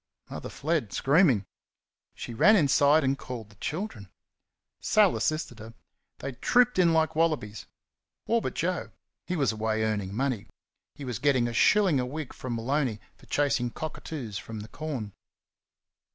[0.31, 1.45] Mother fled, screaming.
[2.15, 4.09] She ran inside and called the children.
[4.81, 5.75] Sal assisted her.
[6.17, 7.67] They trooped in like wallabies
[8.25, 8.89] all but Joe.
[9.27, 10.47] He was away earning money.
[10.95, 15.13] He was getting a shilling a week from Maloney, for chasing cockatoos from the corn.